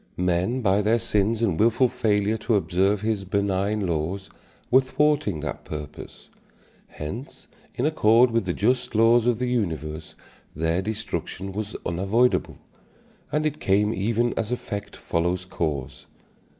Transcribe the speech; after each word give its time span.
Men 0.17 0.61
by 0.61 0.81
their 0.81 0.97
sins 0.97 1.43
and 1.43 1.59
wilful 1.59 1.87
failure 1.87 2.37
to 2.39 2.55
observe 2.55 3.01
his 3.01 3.23
benign 3.23 3.85
laws 3.85 4.31
were 4.71 4.81
thwarting 4.81 5.41
that 5.41 5.63
purpose. 5.63 6.27
Hence 6.89 7.45
in 7.75 7.85
accord 7.85 8.31
with 8.31 8.45
the 8.45 8.53
just 8.53 8.95
laws 8.95 9.27
of 9.27 9.37
the 9.37 9.45
universe 9.45 10.15
their 10.55 10.81
destruction 10.81 11.51
was 11.51 11.75
unavoidable, 11.85 12.57
and 13.31 13.45
it 13.45 13.59
came 13.59 13.93
even 13.93 14.33
as 14.39 14.51
effect 14.51 14.95
follows 14.97 15.45
cause. 15.45 16.07